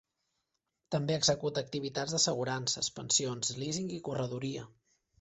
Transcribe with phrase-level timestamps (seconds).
[0.95, 4.69] També executa activitats d'assegurances, pensions, leasing, i corredoria.